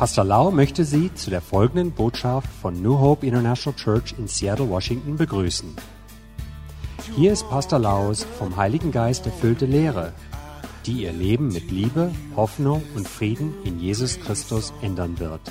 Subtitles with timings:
[0.00, 4.68] Pastor Lau möchte Sie zu der folgenden Botschaft von New Hope International Church in Seattle,
[4.70, 5.76] Washington begrüßen.
[7.16, 10.12] Hier ist Pastor Laus vom Heiligen Geist erfüllte Lehre,
[10.86, 15.42] die Ihr Leben mit Liebe, Hoffnung und Frieden in Jesus Christus ändern wird.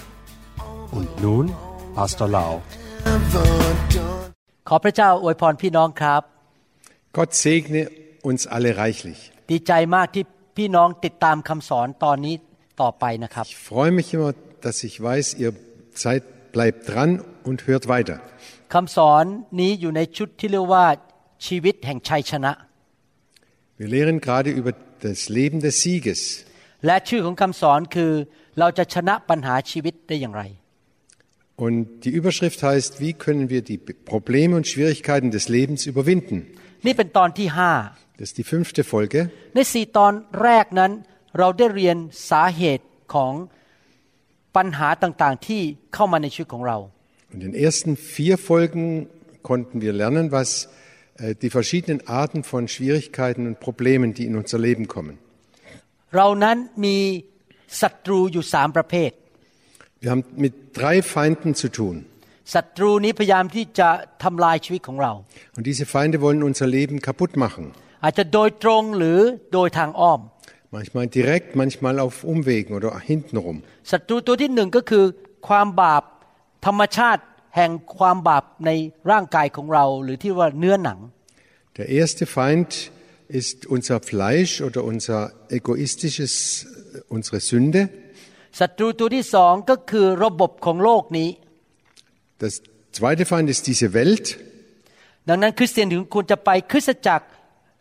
[0.91, 1.45] Und nun
[1.95, 2.53] Pastor Lau.
[4.69, 6.21] ขอพระเจ้าอวยพรพี่น้องครับ
[7.17, 7.81] Gott segne
[8.29, 9.19] uns alle reichlich.
[9.51, 10.23] ดีใจมากที่
[10.57, 12.35] พี่น้องติดตามคำสอนตอนนี้
[12.81, 14.31] ต่อไปนะครับ Ich freue mich immer,
[14.65, 15.51] dass ich weiß, ihr
[16.05, 16.23] seid,
[16.55, 17.09] bleibt dran
[17.49, 18.17] und hört weiter.
[18.73, 19.23] คำสอน
[19.59, 20.85] นี้อยู่ในชุดที่เรียกว่า
[21.47, 22.51] ชีวิตแห่งชัยชนะ
[23.79, 24.71] Wir lehren gerade über
[25.07, 26.19] das Leben des Sieges.
[26.85, 28.11] และชื่อของคำสอนคือ
[28.59, 30.43] เราจะชนะปัญหาชีวิตได้อย่างไร
[31.65, 33.79] Und die Überschrift heißt, wie können wir die
[34.13, 36.37] Probleme und Schwierigkeiten des Lebens überwinden?
[36.85, 37.71] นี่เป็นตอนที่ห้า
[38.19, 39.19] Das ist die fünfte Folge.
[39.55, 40.13] ในสี่ตอน
[40.43, 40.91] แรกนั้น
[41.37, 41.97] เราได้เรียน
[42.29, 43.33] สาเหตุของ
[44.55, 45.61] ปัญหาต่างๆ ที่
[45.93, 46.77] เข้ามาในชีวิตของเรา
[47.35, 48.83] In den ersten vier Folgen
[49.49, 50.49] konnten wir lernen, was
[51.17, 55.15] äh, die verschiedenen Arten von Schwierigkeiten und Problemen, die in unser Leben kommen.
[56.17, 56.97] เรานั้นมี
[57.81, 59.11] ศัตรูอยู่สามประเภท
[60.03, 61.95] Wir haben mit drei Feinden zu tun.
[62.55, 63.89] ศัตรูนี้พยายามที่จะ
[64.23, 65.11] ทำลายชีวิตของเรา
[65.57, 67.63] Und diese Feinde wollen unser Leben kaputt machen.
[68.03, 69.19] อาจจะโดยตรงหรือ
[69.53, 70.19] โดยทางอ้อม
[70.73, 73.55] Manchmal direkt, manchmal auf Umwegen oder hintenrum.
[73.91, 75.05] ศัตรูตัวที่หนึ่งก็คือ
[75.47, 76.03] ความบาป
[76.65, 77.23] ธรรมชาติ
[77.55, 78.71] แห่งความบาปใน
[79.11, 80.99] ร่างกายของเรา หรือที่ว่าเนื้อหนัง
[81.77, 82.71] Der erste Feind
[83.39, 85.19] ist unser Fleisch oder unser
[85.57, 86.33] egoistisches,
[87.15, 87.81] unsere Sünde.
[88.59, 91.29] ศัตรูตัวที่สองก็คือระบบของโลกนี้
[92.43, 92.53] Das
[92.97, 94.25] zweite Feind ist diese Welt.
[95.29, 97.27] ดังนั้นคริสเตียนถึงควรจะไปคริสตจักร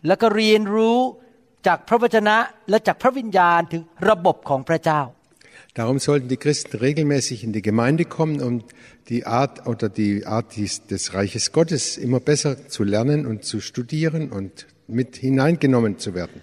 [0.07, 0.98] แล้วก็เรียนรู้
[1.67, 2.37] จากพระวจนะ
[2.71, 5.01] และจากพระวิญญาณถึงระบบของพระเจ้า
[5.75, 8.65] Darum sollten die Christen regelmäßig in die Gemeinde kommen, um
[9.09, 13.61] die Art oder die Art dies- des Reiches Gottes immer besser zu lernen und zu
[13.61, 16.41] studieren und mit hineingenommen zu werden.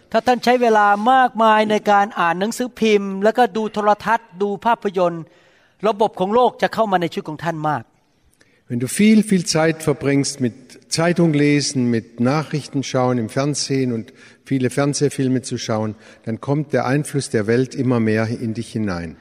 [8.71, 14.13] Wenn du viel, viel Zeit verbringst mit Zeitung lesen, mit Nachrichten schauen im Fernsehen und
[14.45, 19.17] viele Fernsehfilme zu schauen, dann kommt der Einfluss der Welt immer mehr in dich hinein.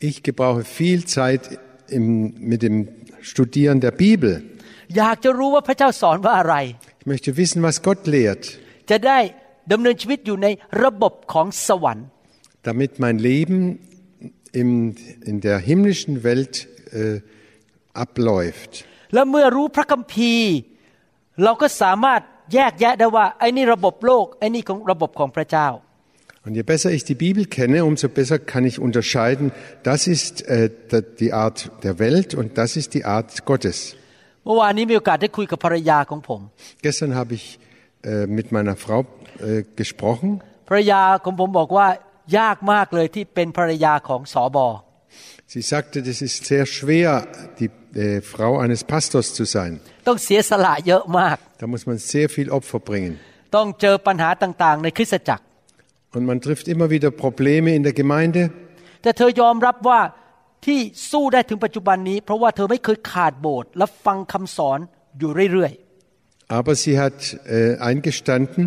[0.00, 1.58] Ich gebrauche viel Zeit
[1.88, 2.88] im, mit dem
[3.22, 4.42] Studieren der Bibel.
[6.98, 8.58] Ich möchte wissen, was Gott lehrt.
[12.62, 13.78] damit mein Leben
[14.61, 14.69] im,
[15.29, 16.53] in der himmlischen Welt
[16.93, 17.19] äh,
[18.03, 18.71] abläuft.
[19.13, 20.51] และเมื่อรู้พระคัมภีร์
[21.43, 22.21] เราก็สามารถ
[22.53, 25.69] แยกแยะได้ว่าไอ้นี่ระบบโลกไอ้นี่ของระบบของพระเจ้า
[26.47, 29.45] Und je besser ich die Bibel kenne, umso besser kann ich unterscheiden,
[29.89, 33.77] das ist äh, da- die Art der Welt und das ist die Art Gottes.
[34.45, 36.41] เมื่อวานนี้มีโอกาสได้คุยกับภรรยาของผม
[36.85, 37.45] Gestern habe ich
[38.09, 38.99] äh, mit meiner Frau
[39.47, 40.29] äh, gesprochen.
[40.69, 41.87] ภรรยาของผมบอกว่า
[42.38, 44.68] ยากมากเลยที่เป็นภรรยาของสอบอ
[45.54, 47.26] Sie sagte, das ist sehr schwer,
[47.58, 47.70] die
[48.04, 49.72] äh, Frau eines Pastors zu sein.
[50.08, 53.14] ต้องเสียสละเยอะมาก Da muss man sehr viel Opfer bringen.
[53.56, 55.44] ต้องเจอปัญหาต่างๆ ในคริสตจักร
[56.14, 58.42] Und man trifft immer wieder Probleme in der Gemeinde.
[59.02, 60.00] แต่เธอยอมรับว่า
[60.66, 60.78] ที่
[61.10, 64.78] สู้ได้ถึงปัจจุบันนี้ เพราะว่าเธอไม่เคยขาดโบสถ์และฟังคำสอน
[65.18, 65.72] อยู่เรื่อย
[66.58, 67.18] Aber sie hat
[67.56, 68.62] äh, eingestanden,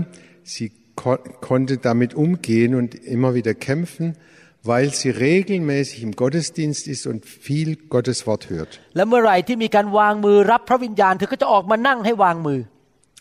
[0.53, 4.15] sie konnte damit umgehen und immer wieder kämpfen,
[4.63, 8.79] weil sie regelmäßig im Gottesdienst ist und viel Gottes Wort hört.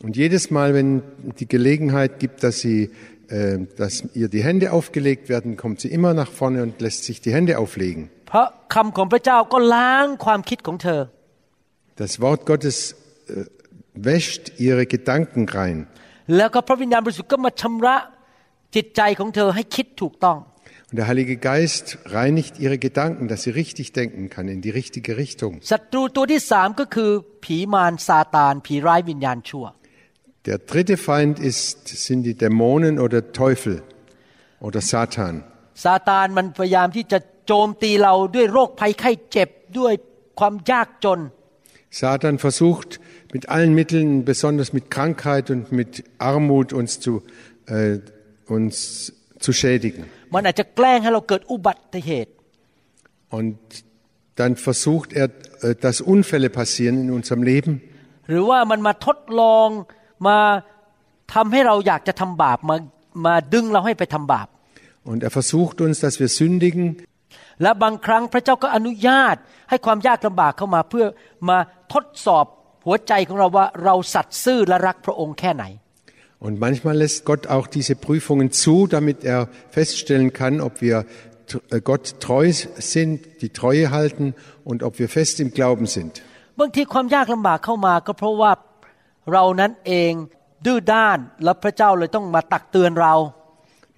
[0.03, 1.03] Und jedes Mal, wenn
[1.39, 2.91] die Gelegenheit gibt, dass sie
[3.33, 7.23] äh, dass ihr die Hände aufgelegt werden, kommt sie immer nach vorne und lässt sich
[7.23, 8.11] die Hände auflegen.
[11.97, 12.95] Das Wort Gottes
[13.29, 13.45] äh,
[13.95, 15.87] wäscht ihre Gedanken rein.
[16.36, 17.96] แล้วก็พระวิญญาณบริสุทธิ์ก็มาชำระ
[18.76, 20.40] จิตใจของเธอให้คิดถูกต้อง
[20.90, 25.12] Und der Heilige Geist reinigt ihre Gedanken, dass sie richtig denken kann, in die richtige
[25.24, 25.54] Richtung.
[25.72, 27.12] ศัตรูตัวที่สามก็คือ
[27.44, 29.66] ผีมารซาตาน ผีร้ายวิญญาณชั่ว
[30.48, 33.76] Der dritte Feind ist, sind die Dämonen oder Teufel
[34.68, 35.34] oder Satan.
[35.84, 39.94] ซาตานมันพยายามที่จะโจมตีเราด้วยโรคภัยไข้เจ็บด้วย
[40.40, 41.20] ความยากจน
[42.02, 42.92] Satan versucht
[43.36, 47.24] mit allen Mitteln, besonders mit Krankheit und mit Armut, uns zu,
[47.68, 48.00] äh,
[48.56, 50.04] uns zu schädigen.
[50.36, 52.32] มันอาจจะแกล้งให้เราเกิดอุบัติเหตุ
[53.38, 53.58] Und
[54.40, 55.28] dann versucht er,
[55.62, 57.74] äh, dass Unfälle passieren in unserem Leben.
[58.30, 59.68] หรือว่ามันมาทดลอง
[60.28, 60.38] มา
[61.34, 62.76] ทำให้เราอยากจะทำบาปมา
[63.26, 64.48] มาดึงเราให้ไปทำบาป
[65.10, 66.86] Und er versucht uns, dass wir sündigen.
[67.62, 69.36] และบางครั้งพระเจ้าก็อนุญาต
[69.70, 71.06] ให้ความยากลำบากเข้ามาเพื่อ
[71.50, 71.58] มา
[71.94, 72.46] ทดสอบ
[72.86, 75.66] หัวใจของเราว่าเราสัตย์ซื่อและรักพระองค์แค่ไหน
[76.46, 81.06] Und manchmal lässt Gott auch diese Prüfungen zu, damit er feststellen kann, ob wir
[81.72, 86.14] äh, Gott treu sind, die Treue halten und ob wir fest im Glauben sind.
[86.60, 88.52] บางทีความยากลำบากเข้ามาก็เพราะว่า
[89.34, 90.14] เรานั้นเอง
[90.66, 93.16] ดื้อด้านและพระเจ้าเลยต้องมาตักเตือนเรา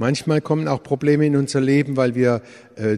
[0.05, 2.31] Manchmal kommen auch Probleme in unser Leben, weil wir
[2.77, 2.97] äh,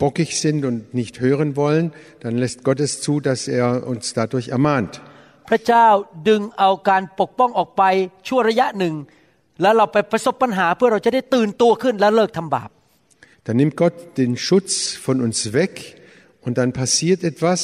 [0.00, 1.92] bockig sind und nicht hören wollen.
[2.20, 4.92] Dann lässt Gott es zu, dass er uns dadurch ermahnt.
[5.48, 5.86] พระเจ้า
[6.28, 7.82] ดึงเอาการปกป้องออกไป
[8.28, 8.94] ชั่วระยะหนึ่ง
[9.62, 12.70] แล้วเราไปประสบปัญหาเพื่อเราจะได้ตื่นตัวขึ้นและเลิกทำบาป
[13.46, 14.72] Dann nimmt Gott den Schutz
[15.06, 15.72] von uns weg
[16.44, 17.60] und dann passiert etwas,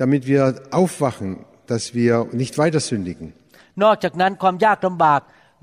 [0.00, 0.42] damit wir
[0.80, 1.30] aufwachen,
[1.70, 2.12] dass wir
[2.42, 3.26] nicht weiter sündigen.
[3.82, 5.20] นอกจากนั้นความยากลำบาก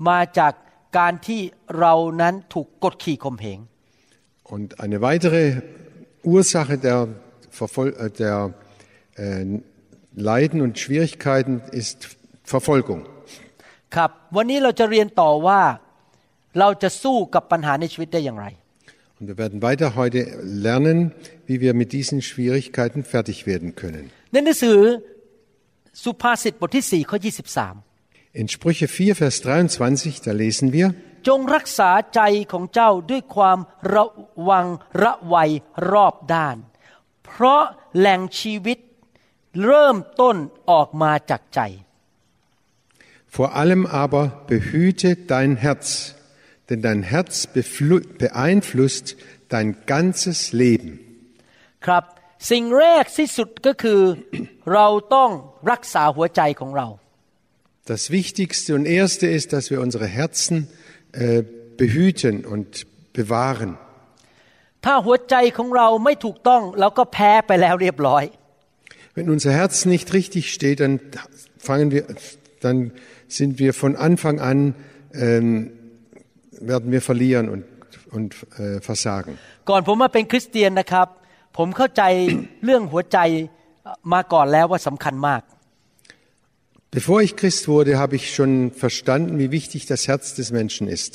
[0.08, 0.52] มาจาก
[0.98, 1.40] การที่
[1.78, 3.58] เรานั้นถูกกดขี่ข่มเหง
[4.54, 5.42] Und eine weitere
[6.22, 7.08] Ursache der,
[7.50, 8.54] Verfol äh, der
[9.16, 9.44] äh,
[10.14, 11.98] Leiden und Schwierigkeiten ist
[12.44, 13.00] Verfolgung.
[13.96, 15.60] ครับ วันนี้เราจะเรียนต่อว่า
[16.58, 18.46] เราจะสู้กับปัญหาในชีวิตได้อย่างไร
[19.18, 20.20] Und wir werden weiter heute
[20.68, 20.98] lernen,
[21.48, 24.04] wie wir mit diesen Schwierigkeiten fertig werden können.
[24.32, 24.78] ในหนังสือ
[26.02, 30.86] สุภาษิตบทที่4ข้อ23 In Sprüche 4, Vers 23, da lesen wir,
[31.26, 32.20] จงรักษาใจ
[32.52, 33.58] ของเจ้าด้วยความ
[33.94, 34.06] ระ
[34.48, 34.66] วัง
[35.02, 35.50] ระวัย
[35.90, 36.56] รอบด้าน
[37.24, 37.62] เพราะ
[37.96, 38.78] แหล่งชีวิต
[39.64, 40.36] เริ่มต้น
[40.70, 41.60] ออกมาจากใจ
[43.36, 46.14] vor allem aber behüte dein Herz,
[46.68, 49.16] denn dein Herz beflu- beeinflusst
[49.48, 50.90] dein ganzes Leben.
[51.86, 52.04] ครับ
[52.50, 54.00] สิ่งแรกที่สุดก็คือ
[54.72, 55.30] เราต้อง
[55.70, 56.88] รักษาหัวใจของเรา
[57.92, 60.56] Das Wichtigste und Erste ist, dass wir unsere Herzen
[61.12, 61.42] äh,
[61.76, 62.86] behüten und
[63.18, 63.72] bewahren.
[64.84, 68.24] ถ้าหัวใจของเราไม่ถูกต้องเราก็แพ้ไปแล้วเรียบร้อย
[69.16, 70.94] Wenn unser Herz nicht richtig steht, dann
[71.68, 72.02] fangen wir,
[72.64, 72.78] dann
[73.38, 74.58] sind wir von Anfang an
[75.14, 75.70] ähm,
[76.72, 77.64] werden wir verlieren und,
[78.16, 79.32] und äh, versagen.
[79.70, 81.08] ก่อนผมมาเป็นคริสเตียนนะครับ
[81.58, 82.02] ผมเข้าใจ
[82.64, 83.18] เรื่องหัวใจ
[84.12, 85.42] มาก่อนแล้วว่าสำคัญมาก
[86.90, 91.12] Bevor ich Christ wurde, habe ich schon verstanden, wie wichtig das Herz des Menschen ist.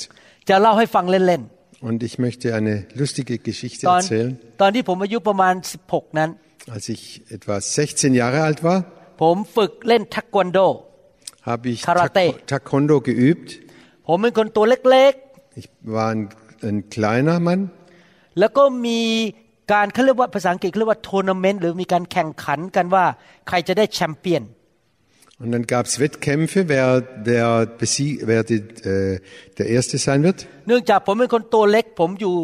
[0.48, 1.42] จะเล่าให้ฟังเล่น
[1.88, 4.30] Und ich möchte eine lustige Geschichte ๆ ตอน erzählen.
[4.60, 5.54] ตอนที่ผมอายุประมาณ
[5.86, 6.30] 16 นั้น
[6.76, 7.02] Als ich
[7.36, 8.78] etwa 16 Jahre alt war,
[9.22, 10.58] ผมฝึกเล่นทักกวันโด
[11.50, 12.24] habe ich Karate.
[12.32, 13.48] Tak- Taekwondo geübt.
[14.06, 15.12] ผมเป็นคนตัวเล็ก
[15.60, 16.22] Ich war ein,
[16.68, 17.60] ein kleiner Mann
[18.00, 19.00] ๆ แล้วก็มี
[19.72, 23.04] การเขาเรียกว่าภาษาอังกฤษเขาเรียกว่าทัวร์นาเมนต์หรือมีการแข่งขันกันว่า
[23.48, 24.42] ใครจะได้แชมเปี้ยน
[25.42, 26.88] Und dann gab es Wettkämpfe, wer,
[27.30, 27.46] wer,
[27.80, 28.60] besie- wer die,
[28.92, 29.20] äh,
[29.58, 30.38] der Erste sein wird.
[30.68, 32.36] เนื่องจากผมเป็นคนตัวเล็ก ผมอยู่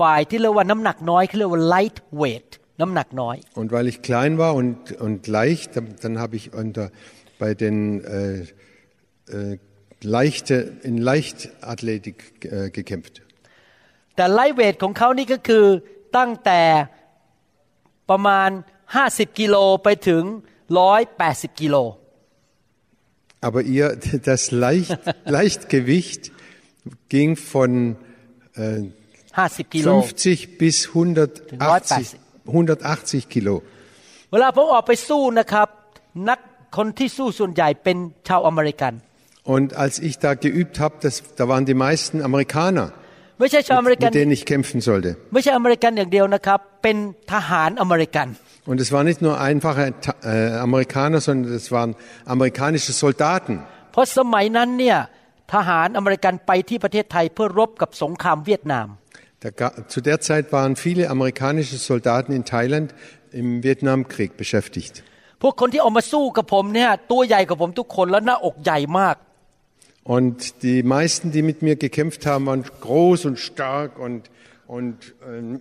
[0.00, 2.50] ฝ่ายที่เรียกว่าน้ำหนักน้อยเขาเรียกว่า light weight
[2.80, 4.76] น้ำหนักน้อย Und weil ich klein war und,
[5.06, 6.84] und leicht, dann, dann habe ich unter,
[7.42, 8.40] bei den äh,
[9.36, 9.58] äh,
[10.16, 10.56] leichte,
[10.88, 13.14] in Leichtathletik äh, gekämpft.
[14.16, 15.64] แต่ไลท์เวทของเขานี่ก็คือ
[16.16, 16.60] ตั้งแต่
[18.10, 18.50] ประมาณ
[18.94, 20.22] 50 กิโลไปถึง
[20.94, 21.76] 180 กิโล
[23.40, 23.86] Aber ihr,
[24.30, 26.32] das Leicht, Leichtgewicht
[27.08, 27.96] ging von
[28.56, 28.82] äh,
[29.34, 32.16] 50 กิโล 50 bis 180,
[32.46, 33.54] 180 Kilo.
[34.32, 35.68] เวลาผมออกไปสู้นะครับ
[36.28, 36.38] นัก
[36.76, 37.96] คนที่สู้ส่วนใหญ่เป็น
[38.28, 38.92] ชาวอเมริกัน
[39.54, 42.86] Und als ich da geübt habe, das, da waren die meisten Amerikaner,
[43.40, 45.10] ไม่ใช่ชาวอเมริกัน mit denen ich kämpfen sollte.
[45.32, 46.96] ไม่ใช่อเมริกันอย่างเดียวนะครับ เป็น
[47.32, 48.26] ทหารอเมริกัน
[48.70, 51.90] Und es waren nicht nur einfache Ta- äh, Amerikaner, sondern es waren
[52.34, 53.54] amerikanische Soldaten.
[53.92, 54.98] เพราะสมัยนั้นเนี่ย
[55.54, 58.88] ทหารอเมริกันไปที่ประเทศไทยเพื่อรบกับสงครามเวียดนาม
[59.44, 62.88] Da, ga- zu der Zeit waren viele amerikanische Soldaten in Thailand
[63.40, 64.94] im Vietnamkrieg beschäftigt.
[65.42, 69.16] พวกคนที่ออกมาสู้กับผมเนี่ยตัวใหญ่กว่าผมทุกคนแล้วหน้าอกใหญ่มาก
[70.16, 74.22] Und die meisten, die mit mir gekämpft haben, waren groß und stark und,
[74.76, 75.60] und ähm,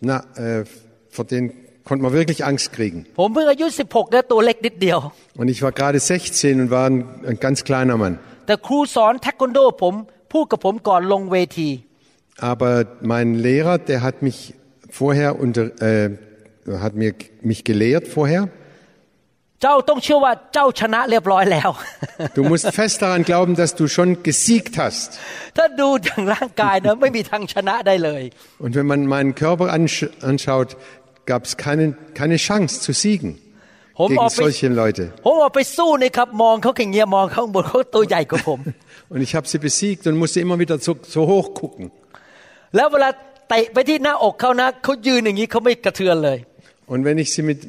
[0.00, 0.64] na, äh,
[1.13, 1.53] vor denen
[1.85, 3.05] konnte man wirklich Angst kriegen.
[5.35, 8.19] Und ich war gerade 16 und war ein, ein ganz kleiner Mann.
[12.37, 14.55] Aber mein Lehrer, der hat mich
[14.89, 16.17] vorher unter, äh,
[16.67, 18.49] hat mir, mich gelehrt vorher.
[22.35, 25.19] Du musst fest daran glauben, dass du schon gesiegt hast.
[28.59, 30.75] Und wenn man meinen Körper anschaut,
[31.25, 33.39] gab es keine, keine Chance zu siegen
[34.09, 35.13] gegen solche Leute.
[39.09, 41.91] Und ich habe sie besiegt und musste immer wieder so, so hoch gucken.
[46.87, 47.67] Und wenn ich sie mit,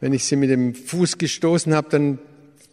[0.00, 2.18] wenn ich sie mit dem Fuß gestoßen habe, dann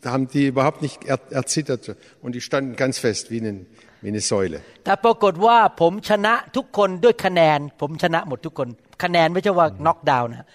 [0.04, 3.68] haben die überhaupt nicht erzittert und die standen ganz fest wie ein
[4.03, 4.59] wie eine Säule.
[4.85, 8.69] แต่ปรากฏว่าผมชนะทุกคนด้วยคะแนน ผมชนะหมดทุกคน
[9.03, 10.47] คะแนนไม่ใช่ว่าน็อกดาวน์นะ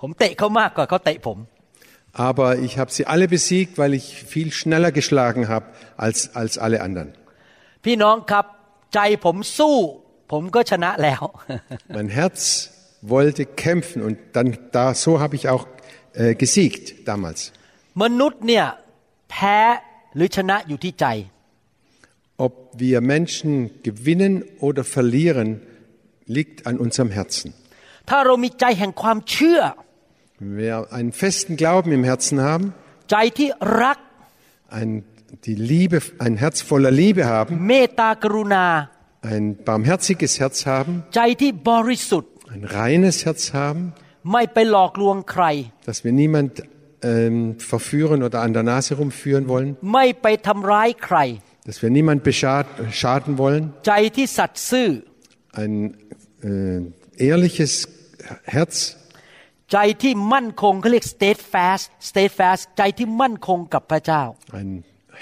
[0.00, 1.38] ผมเตะเขามากกว่าเขาเตะผม
[2.28, 5.66] Aber ich habe sie alle besiegt, weil ich viel schneller geschlagen habe
[6.04, 7.08] als, als alle anderen.
[7.84, 8.44] พี่น้องครับ
[8.94, 9.76] ใจผมสู้
[10.32, 11.22] ผมก็ชนะแล้ว
[11.96, 12.40] Mein Herz
[13.14, 15.64] wollte kämpfen und dann da so habe ich auch
[16.20, 17.40] äh, gesiegt damals.
[18.02, 18.66] มนุษย์เนี่ย
[19.30, 19.58] แพ้
[20.16, 21.06] หรือชนะอยู่ที่ใจ
[22.41, 25.61] ob wir Menschen gewinnen oder verlieren,
[26.25, 27.53] liegt an unserem Herzen.
[30.39, 32.73] Wenn wir einen festen Glauben im Herzen haben,
[34.69, 35.03] ein,
[35.45, 37.67] die Liebe, ein Herz voller Liebe haben,
[39.21, 41.03] ein barmherziges Herz haben,
[42.51, 43.93] ein reines Herz haben,
[45.85, 46.63] dass wir niemanden
[47.03, 49.77] ähm, verführen oder an der Nase rumführen wollen,
[51.60, 52.66] ไม่ไปทำร้ายใคร dass wir niemand beschad,
[53.00, 54.88] schaden wollen, ใจที่สัตย์ซื่อ
[55.62, 55.72] ein
[56.48, 57.72] äh, ehrliches
[58.56, 58.76] Herz,
[59.72, 64.22] ใจที่มั่นคงเขาเรียก steadfast steadfast ใจที่มั่นคงกับพระเจ้า
[64.60, 64.70] ein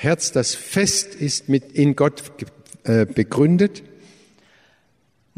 [0.04, 2.49] Herz, das fest ist, mit in Gott ge-
[2.92, 3.75] äh, begründet.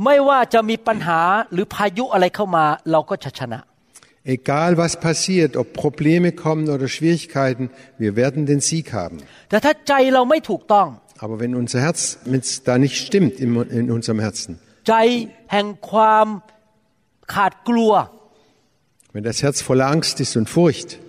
[0.05, 1.21] ไม่ว่าจะมีปัญหา
[1.53, 3.61] หรือพายุอะไรเข้ามาเราก็จะชนะ
[4.24, 9.18] Egal was passiert, ob Probleme kommen oder Schwierigkeiten, wir werden den Sieg haben.
[11.18, 12.20] Aber wenn unser Herz
[12.64, 14.60] da nicht stimmt in unserem Herzen,
[19.14, 21.00] wenn das Herz voller Angst ist und Furcht,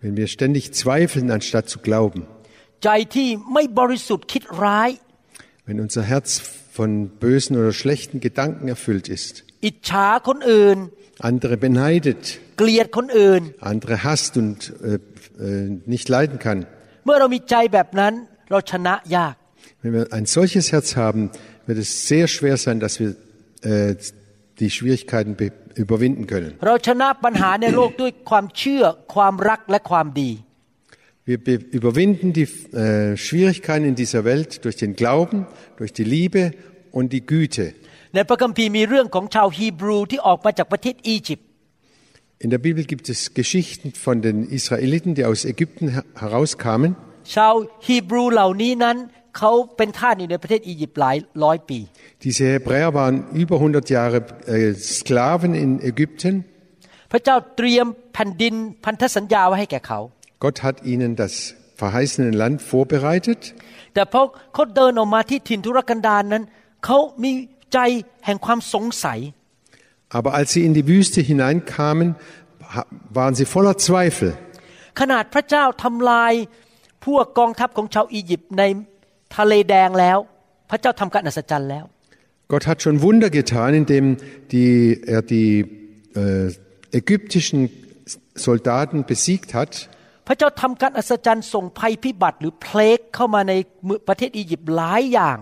[0.00, 2.26] wenn wir ständig zweifeln anstatt zu glauben,
[5.66, 6.42] wenn unser Herz
[6.72, 10.77] von bösen oder schlechten Gedanken erfüllt ist, อิจฉาคนอื่น
[11.29, 12.21] andere beneidet,
[12.57, 14.99] เกลียดคนอื่น andere hasst und äh,
[15.45, 16.59] äh, nicht leiden kann,
[17.05, 18.13] เมื่อเรามีใจแบบนั้น
[18.51, 19.35] เราชนะยาก
[19.83, 21.21] wenn wir ein solches Herz haben,
[21.67, 23.09] wird es sehr schwer sein, dass wir
[23.71, 23.95] äh,
[24.61, 25.51] die Schwierigkeiten be-
[25.83, 26.51] überwinden können.
[26.65, 28.83] เราชนะปัญหาในโลกด้วยความเชื่อ
[29.15, 30.31] ความรักและความดี
[31.29, 32.47] Wir be- überwinden die
[32.83, 35.37] äh, Schwierigkeiten in dieser Welt durch den Glauben,
[35.79, 36.43] durch die Liebe
[36.97, 37.65] und die Güte.
[38.13, 41.47] ในพระคัมภีร์มีเรื่องของชาวฮีบรูที่ออกมาจากประเทศอียิปต์
[42.45, 46.91] In der Bibel gibt es Geschichten von den Israeliten, die aus Ägypten her- herauskamen.
[47.35, 47.53] ชาว
[47.87, 48.97] ฮีบรูเหล่านี้นั้น
[49.37, 51.79] เขาเป็นทาสอยู่ในประเทศอียิปต์หลายร้อยปี
[52.25, 54.17] Diese Hebräer waren über 100 Jahre
[54.55, 56.33] äh, Sklaven in Ägypten.
[57.11, 58.53] พระเจ้าเตรียมแผ่นดิน
[58.85, 59.99] พันธสัญญาไว้ให้แก่เขา
[60.43, 61.33] Gott hat ihnen das
[61.81, 63.41] verheißene Land vorbereitet.
[63.93, 64.21] แต่พอ
[64.53, 66.43] เขาเดินออกมาที่ถิ่นทุรกันดารนั้น
[66.85, 67.31] เขามี
[67.72, 67.78] ใจ
[68.26, 69.18] แห่งความสงสัย
[70.18, 72.08] Aber als sie in die Wüste hineinkamen,
[72.74, 72.86] ha-
[73.18, 74.30] waren sie voller Zweifel.
[75.00, 76.32] ขนาดพระเจ้าทำลาย
[77.06, 78.62] พวกกองทัพของชาวอียิปต์ใน
[79.36, 80.18] ทะเลแดงแล้ว
[80.70, 81.84] พระเจ้าทำการอัศจรรย์แล้ว
[82.52, 84.04] Gott hat schon Wunder getan, indem
[84.54, 84.74] die,
[85.14, 85.50] er die
[86.22, 86.48] äh,
[87.00, 87.58] ägyptischen
[88.46, 89.72] Soldaten besiegt hat.
[90.26, 93.52] พระเจ้าทำการอัศจรรย์ส่งภัยพิบัติหรือเพลกเข้ามาใน
[93.84, 95.38] เมืองประเทศอียิปต์หลายอย่าง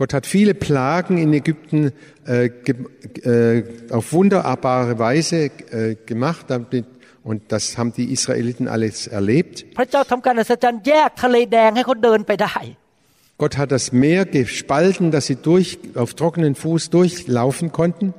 [0.00, 1.92] Gott hat viele Plagen in Ägypten
[2.26, 6.86] äh, äh, auf wunderbare Weise äh, gemacht, damit
[7.22, 9.66] und das haben die Israeliten alles erlebt.
[13.36, 18.14] Gott hat das Meer gespalten, dass sie durch, auf trockenen Fuß durchlaufen konnten.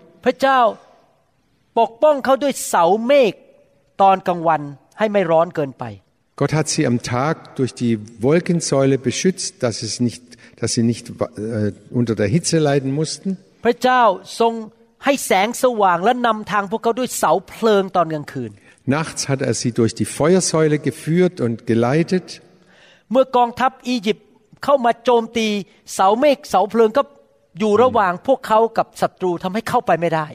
[6.35, 11.04] Gott hat sie am Tag durch die Wolkensäule beschützt, dass es nicht dass sie nicht
[11.10, 13.28] äh, unter der Hitze leiden mussten.
[13.64, 14.02] พระเจ้า
[14.40, 14.52] ทรง
[15.04, 18.50] ให้แสงสว่างและนำทางพวกเขาด้วยเสาเพลิงตอนกลางคืน
[18.98, 22.26] Nachts hat er sie durch die Feuersäule geführt und geleitet.
[23.12, 24.26] เมื่อกองทัพอียิปต์
[24.64, 25.46] เข้ามาโจมตี
[25.94, 27.02] เสาเมฆเสาเพลิงก็
[27.58, 30.28] อยู่ระหว่างพวกเขากับศัตรูทำให้เข้าไปไม่ได้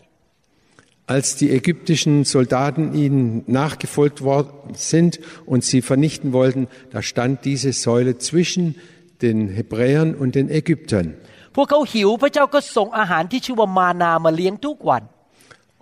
[1.15, 7.73] Als die ägyptischen Soldaten ihnen nachgefolgt worden sind und sie vernichten wollten, da stand diese
[7.73, 8.75] Säule zwischen
[9.23, 11.07] den Hebräern und den Ägyptern.
[11.55, 15.03] พวกเขาหิวพระเจ้าก็ส่งอาหารที่ชื่อว่ามานามาเลี้ยงทุกวัน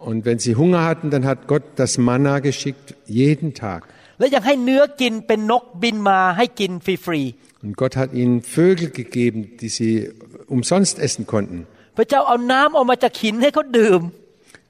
[0.09, 2.87] Und wenn sie Hunger hatten, dann hat Gott das Manna geschickt,
[3.21, 3.81] jeden Tag.
[4.19, 7.21] และยังให้เนื้อกินเป็นนกบินมาให้กินฟรี
[7.63, 9.93] Und Gott hat ihnen Vögel gegeben, die sie
[10.55, 11.57] umsonst essen konnten.
[11.79, 14.01] ๆพระเจ้าเอาน้ำออกมาจากหินให้เขาดื่ม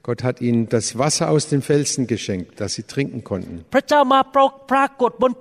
[0.08, 3.54] Gott hat ihnen das Wasser aus den Felsen geschenkt, dass sie trinken konnten.
[3.74, 5.32] พระเจ้ามาปรากปรากฏบน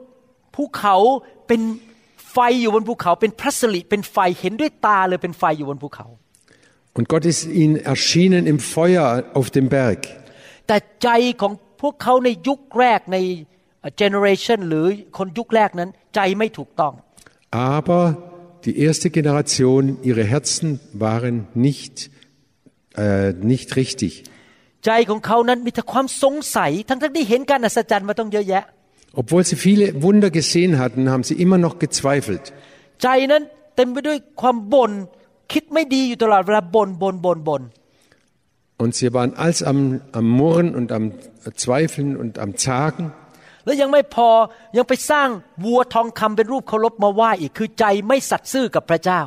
[0.56, 0.96] ภูเขา
[1.48, 1.62] เป็น
[2.34, 6.08] ไฟอยู่บนภูเขา เป็นพระสิริเป็นไฟเห็นด้วยตาเลยเป็นไฟอยู่บนภูเขา
[6.98, 9.08] Und Gott ist ihnen erschienen im Feuer
[9.40, 10.00] auf dem Berg.
[10.68, 11.10] แต่ใจ
[11.42, 13.18] ของพวกเขาในยุคแรกใน
[13.98, 14.86] เจเนอเรชันหรือ
[15.18, 16.94] คนยุคแรกนั้นใจไม่ถูกต้อง
[17.76, 18.04] Aber
[18.66, 21.36] die erste Generation, ihre Herzen waren
[21.68, 21.96] nicht,
[23.06, 24.12] äh, nicht richtig.
[24.86, 28.64] ใจของเขานั้นมีแต่ความสงสัย ทั้งๆที่เห็นการอัศจรรย์มาต้องเยอะแยะ
[29.14, 32.46] Obwohl sie viele Wunder gesehen hatten, haben sie immer noch gezweifelt.
[33.04, 33.44] ใจนั้น
[33.76, 34.92] เต็มไปด้วยความบ่น
[35.54, 37.64] คิดไม่ดีอยู่ตลอดเวลาบ่นบ่นบ่นบ่น
[38.84, 39.80] Und sie waren als am,
[40.14, 41.06] am Murren und am
[41.64, 43.06] Zweifeln und am Zagen.
[43.66, 44.30] แล้วยังไม่พอ
[44.78, 45.30] ยังไปสร้าง
[45.66, 49.22] วัวทองคำเป็นรูปเคารพมาไหว้อีกคือใจไม่สัตย์ซื่อกับพระเจ้า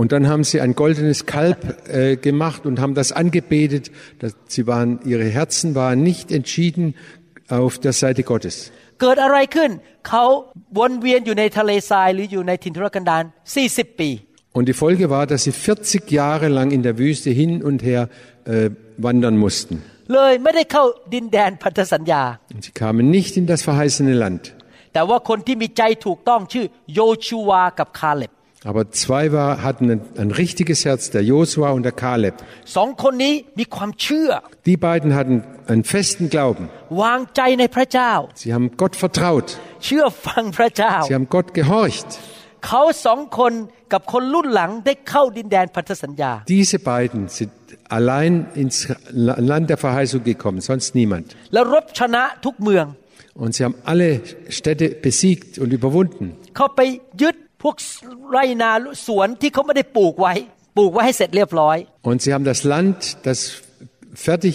[0.00, 3.92] Und dann haben sie ein goldenes Kalb äh, gemacht und haben das angebetet.
[4.20, 6.96] Das, sie waren, ihre Herzen waren nicht entschieden
[7.48, 8.72] auf der Seite Gottes.
[9.00, 9.70] เกิดอะไรขึ้น
[10.08, 10.24] เขา
[10.78, 13.22] วนเวียนอยู่ในทะเลทรายหรืออยู่ในถิ่นทุรกันดาร
[13.62, 14.10] 40 ปี
[14.58, 18.02] Und die Folge war, dass sie 40 Jahre lang in der Wüste hin und her
[18.44, 18.68] äh,
[19.06, 19.74] wandern mussten.
[20.14, 22.22] เลยไม่ได้เข้าดินแดนพันธสัญญา
[22.54, 24.42] Und sie kamen nicht in das verheißene Land.
[28.60, 32.74] แต่ว่าคนที่มีใจถูกต้องชื่อโยชูวากับคาเล็บ Aber zwei war, hatten ein, ein richtiges Herz, der Josua und der Kaleb.
[32.76, 34.30] สองคนนี้มีความเชื่อ
[34.70, 35.36] Die beiden hatten
[35.72, 36.64] einen festen Glauben.
[37.02, 38.12] วางใจในพระเจ้า
[38.42, 39.48] Sie haben Gott vertraut.
[39.84, 42.08] เชื่อฟังพระเจ้า Sie haben Gott gehorcht.
[42.66, 43.52] เขาสองคน
[43.92, 47.52] กับคนรุ่นหลังได้เข้าดินแดนพันธสัญญา Diese beiden sind
[47.98, 48.76] allein ins
[49.50, 51.26] Land der Verheißung gekommen, sonst niemand.
[51.52, 52.86] แล้วรบชนะทุกเมือง
[53.42, 54.08] Und sie haben alle
[54.58, 56.24] Städte besiegt und überwunden.
[56.56, 56.80] เขาไป
[57.22, 57.76] ยึด พวก
[58.30, 58.70] ไรนา
[59.06, 60.34] สวนที่เขาไม่ได้ปลูกไว้
[60.76, 61.76] ปลูกไว้ให้เสร็จเรียบร้อย
[62.10, 62.96] Und sie haben das Land,
[63.28, 63.38] das
[64.26, 64.54] fertig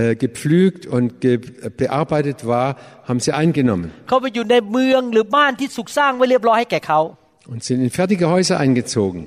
[0.00, 1.32] äh, gepflügt und ge
[1.82, 2.68] bearbeitet war,
[3.08, 7.00] haben sie eingenommen เขาไปอยู่ในเมืองหรือบ้านที่สุกสร้างไว้เรียบร้อยให้แก่เขา
[7.52, 9.20] und sind in fertige Häuser eingezogen.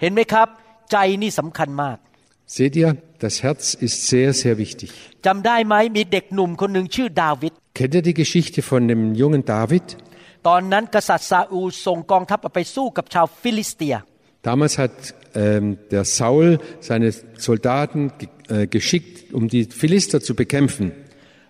[0.00, 0.48] เห็นไหมครับ
[0.92, 1.98] ใจนี่สำคัญมาก
[2.56, 2.90] Seht ihr,
[3.24, 4.90] das Herz ist sehr, sehr wichtig.
[5.26, 9.84] จำได้ไหมมีเด็กหนุ่มคนหนึ่งชื่อดาวิด Kennt ihr die Geschichte von dem jungen David?
[10.48, 13.94] ตอนนั้นกษัตริย์ซาอูลส่งกองทัพออกไปสู้กับชาวฟิลิสเตีย
[14.48, 14.96] Damals hat
[15.34, 16.58] ähm, der Saul
[16.88, 17.08] seine
[17.46, 20.86] Soldaten ge äh, geschickt, um die Philister zu bekämpfen.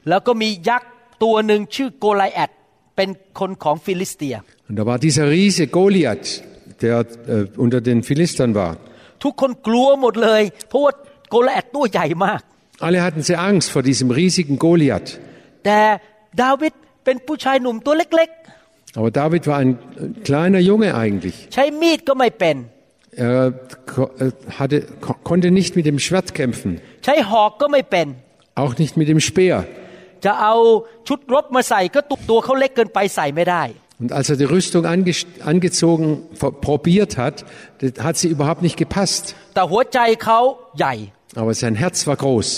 [0.09, 0.91] แล้วก็มียักษ์
[1.25, 2.51] ตัวหนึ่งชื่อโกไลแอด
[2.97, 3.09] เป็น
[3.41, 4.35] คนของฟิลิสเตีย
[4.69, 6.29] Und da war dieser Riese Goliath,
[6.85, 8.73] der äh, unter den Philistern war.
[9.25, 10.93] ทุกคนกลัวหมดเลย เพราะว่า
[11.31, 12.41] โกไลแอดตัวใหญ่มาก
[12.87, 15.11] Alle hatten sehr Angst vor diesem riesigen Goliath.
[15.65, 15.81] แต่
[16.43, 16.73] ดาวิด
[17.05, 18.31] เป็นผู้ชายหนุ่มตัวเล็ก
[18.99, 19.77] Aber David war ein äh,
[20.29, 21.37] kleiner Junge eigentlich.
[21.45, 22.57] ๆ ใช้มีดก็ไม่เป็น
[23.27, 23.53] Er
[23.95, 26.71] ko- äh, hatte, ko konnte nicht mit dem Schwert kämpfen,
[27.05, 28.07] ใช้หอกก็ไม่เป็น
[28.63, 29.59] auch nicht mit dem Speer.
[30.25, 30.55] จะเอา
[31.09, 33.65] ชุดรบมาใส่ก็ตุกตัวเขาเล็กเกินไปใส่ไม่ได้
[34.03, 35.13] Und als er die Rüstung ange
[35.53, 36.07] angezogen,
[36.41, 37.37] ver- probiert hat,
[37.81, 39.25] das hat sie überhaupt nicht gepasst.
[39.55, 40.39] แต่หัวใจเขา
[40.79, 40.95] ใหญ่
[41.43, 42.49] Aber sein Herz war groß.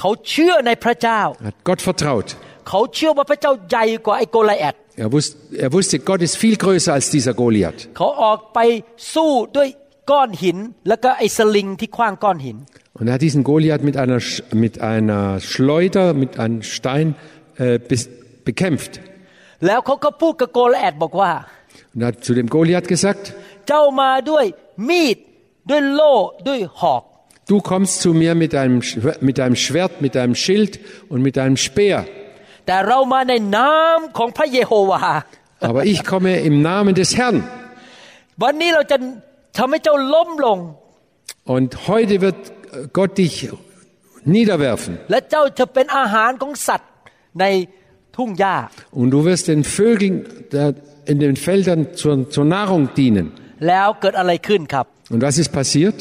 [0.00, 2.28] เขาเชื่อในพระเจ้า Er hat Gott vertraut.
[2.68, 7.89] เขาเชื่อว่าพระเจ้าใหญ่กว่าไอ้โกไลแอด er wusste, er wusste, Gott ist viel größer als dieser Goliath.
[12.93, 14.19] Und er hat diesen Goliath mit einer,
[14.53, 17.15] mit einer Schleuder, mit einem Stein
[17.57, 17.77] äh,
[18.45, 19.01] bekämpft.
[21.93, 23.33] Und er hat zu dem Goliath gesagt,
[27.47, 28.81] Du kommst zu mir mit deinem,
[29.19, 30.79] mit einem Schwert, mit deinem Schild
[31.09, 32.07] und mit deinem Speer.
[32.66, 35.00] แต่เรามาในนามของพระเยโฮวา
[35.68, 37.38] Aber ich komme im Namen des Herrn.
[38.42, 38.96] วันนี้เราจะ
[39.58, 40.58] ทำให้เจ้าล้มลง
[41.54, 42.38] Und heute wird
[42.98, 43.34] Gott dich
[44.36, 44.92] niederwerfen.
[45.10, 46.90] และเจ้าจะเป็นอาหารของสัตว์
[47.40, 47.44] ใน
[48.16, 48.56] ทุ่งหญ้า
[49.00, 50.14] Und du wirst den Vögeln
[50.54, 50.68] der
[51.12, 53.26] in den Feldern zur, zur Nahrung dienen.
[53.68, 55.98] แล้วเกิดอะไรขึ้นครับ Und was ist passiert?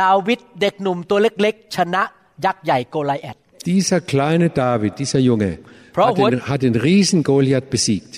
[0.00, 2.02] ดาวิดเด็กหนุ่มตัวเล็กๆ ชนะ
[2.44, 3.36] ยักษ์ใหญ่โกไลแอด
[3.72, 5.50] Dieser kleine David, dieser Junge,
[5.96, 8.12] Frau hat den, Hurt- hat den riesen Goliath besiegt.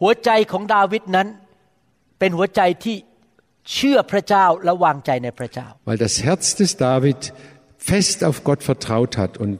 [0.00, 1.28] หัวใจของดาวิดนั้น
[2.18, 2.96] เป็นหัวใจที่
[3.72, 7.20] เชื่อพระเจ้าและวางใจในพระเจ้า Weil das Herz des David
[7.90, 9.58] fest auf Gott vertraut hat und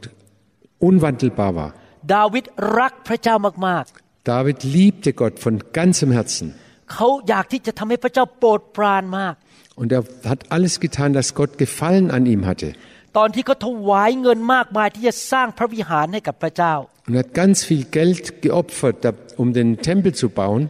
[0.88, 1.70] unwandelbar war.
[2.14, 2.44] ดาวิด
[2.78, 3.36] รักพระเจ้า
[3.68, 3.84] มาก
[4.32, 6.46] David liebte Gott von ganzem Herzen.
[6.70, 9.34] ๆ เขาอยากที่จะทำให้พระเจ้าโปรดปรานมาก
[9.80, 12.68] Und er hat alles getan, dass Gott Gefallen an ihm hatte.
[13.16, 16.74] ตอนที่เขาถวายเงินมากมายที่จะสร้างพระวิหารให้กับพระเจ้า
[17.06, 20.62] Und er hat ganz viel Geld geopfert, da- um den Tempel zu bauen.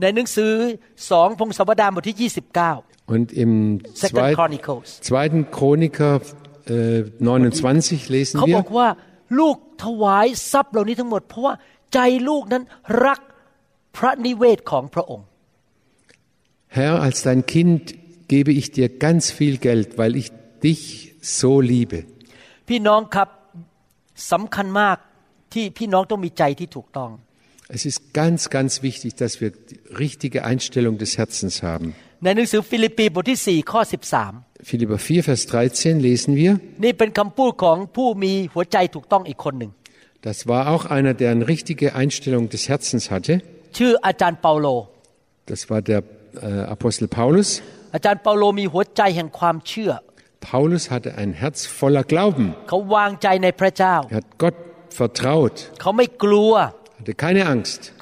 [0.00, 0.52] ในหนังสือ
[1.10, 2.30] สองพงศาวดารบทที่
[2.70, 3.52] 29 Und im
[4.02, 6.12] Second zweit, Chronicles zweiten Chroniker
[6.74, 8.88] äh, 29 lesen เขาบอก wir, ว่า
[9.38, 11.54] ลูกถวายทรัพย์เหล่านี้ทั้งหมด เพราะว่า
[11.94, 11.98] ใจ
[12.28, 12.62] ลูกนั้น
[13.06, 13.20] รัก
[13.96, 15.26] พระนิเวศของพระองค์
[16.76, 17.82] Herr, als dein Kind
[18.34, 20.28] gebe ich dir ganz viel Geld, weil ich
[20.64, 20.82] dich
[21.36, 21.98] so liebe.
[22.68, 23.28] พี่น้องครับ
[24.32, 24.96] สำคัญมาก
[25.52, 27.10] ที่พี่น้องต้องมีใจที่ถูกต้อง
[27.76, 31.86] Es ist ganz, ganz wichtig, dass wir die richtige Einstellung des Herzens haben.
[32.24, 33.80] ในหนังสือฟิลิปปีบทที่ 4 ข้อ
[34.68, 36.52] Philipper 4, Vers 13 lesen wir.
[36.52, 39.70] 13 นี่เป็นคำพูดของผู้มีหัวใจถูกต้องอีกคนหนึ่ง
[40.28, 43.34] Das war auch einer, der eine richtige Einstellung des Herzens hatte.
[43.78, 44.66] ชื่ออาจารย์เปาโล
[45.50, 46.00] Das war der
[46.48, 47.48] äh, Apostel Paulus.
[47.94, 49.92] อาจารย์เปาโลมีหัวใจแห่งความเชื่อ
[50.41, 52.55] Paulus hatte ein Herz voller Glauben.
[54.09, 54.55] Er hat Gott
[54.89, 55.71] vertraut.
[55.79, 57.93] Er hatte keine Angst.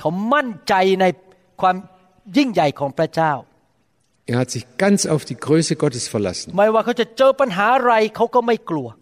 [4.25, 6.51] Er hat sich ganz auf die Größe Gottes verlassen.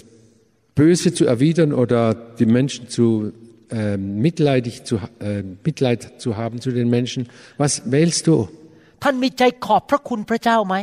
[0.81, 3.33] Böse zu erwidern oder die Menschen zu
[3.71, 7.21] äh, mitleidig zu, äh, Mitleid zu haben zu den Menschen,
[7.63, 8.37] was wählst du?
[9.03, 10.77] ท่านมีใจขอบพระคุณพระเจ้าไหม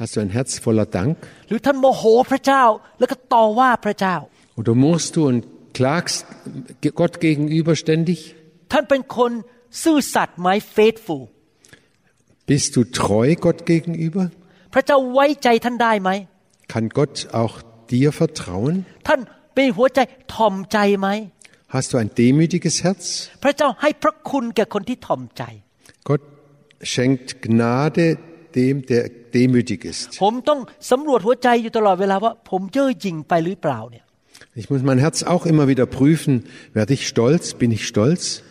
[0.00, 1.14] Hast du ein Herz voller Dank?
[1.48, 2.64] หรือท่านโมโหพระเจ้า
[2.98, 4.16] แล้วก็ต่อว่าพระเจ้า
[4.58, 5.40] Oder murrst du und
[5.78, 6.18] klagst
[7.00, 8.18] Gott gegenüber ständig?
[8.72, 9.32] ท่านเป็นคน
[9.82, 11.22] ซื่อสัตย์ไหม faithful
[12.50, 14.24] Bist du treu Gott gegenüber?
[14.74, 16.10] พระเจ้าไว้ใจท่านได้ไหม
[16.72, 17.54] Kann Gott auch
[17.90, 18.74] dir vertrauen?
[19.08, 19.20] ท่าน
[19.54, 20.00] เป็นหัวใจ
[20.34, 21.08] ถ่อมใจไหม
[21.74, 23.04] Hast du ein demütiges Herz?
[23.42, 25.42] พระเจ้าให้พระคุณแก่คนที่ถ่อมใจ
[26.08, 26.22] Gott
[26.92, 28.06] schenkt Gnade
[28.55, 30.19] dem, der demütig ist.
[34.55, 38.43] Ich muss mein Herz auch immer wieder prüfen, werde ich stolz, bin ich stolz?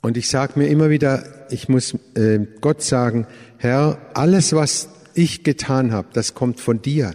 [0.00, 5.42] Und ich sage mir immer wieder, ich muss äh, Gott sagen, Herr, alles, was ich
[5.42, 7.14] getan habe, das kommt von dir.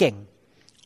[0.00, 0.25] Ich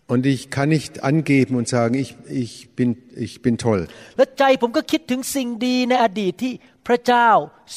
[0.10, 3.82] Und ich kann nicht angeben und sagen, ich, ich, bin, ich bin toll.
[4.18, 6.54] และใจผมก็คิดถึงสิ่งดีในอดีตที่
[6.88, 7.30] พระเจ้า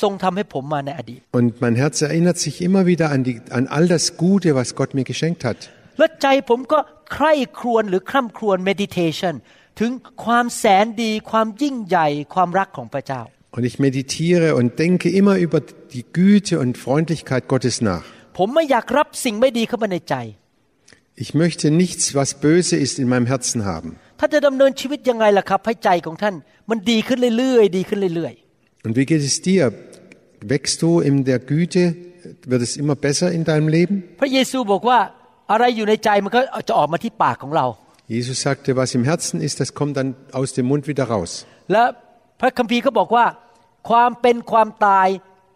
[0.02, 4.68] ทรงทำให้ผมมาในอดีต Und mein Herz erinnert sich immer wieder an, die, an all das Gute, was
[4.78, 5.58] Gott mir geschenkt hat.
[5.98, 6.78] และใจผมก็
[7.14, 9.34] ใคร่ครวญหรือคร่ำครวญ meditation
[9.80, 9.90] ถึง
[10.24, 13.22] ความแสนดี ความยิ่งใหญ่ ความรักของพระเจ้า
[13.56, 15.58] Und ich meditiere und denke immer über
[15.94, 18.04] die Güte und Freundlichkeit Gottes nach.
[18.38, 20.16] ผมไม่อยากรับสิ่งไม่ดีเข้ามาในใจ
[21.24, 23.88] Ich möchte nichts, was böse ist, in meinem Herzen haben.
[24.20, 26.34] ท่านจะดำเนินชีวิตยังไงล่ะครับ ให้ใจของท่าน
[26.70, 28.34] มันดีขึ้นเรื่อยๆ ดีขึ้นเรื่อย
[28.86, 29.62] Und wie geht es dir?
[30.52, 31.82] Wächst du in der Güte?
[32.50, 33.94] Wird es immer besser in deinem Leben?
[34.08, 34.98] ๆ พระเยซูบอกว่า
[35.52, 37.66] อะไรอยู่ในใจมันก็จะออกมาที่ปากของเรา
[38.16, 41.30] Jesus sagte, was im Herzen ist, das kommt dann aus dem Mund wieder raus.
[41.72, 41.84] และ
[42.40, 43.26] พระคัมภีร์ก็บอกว่า
[43.90, 45.08] ความเป็นความตาย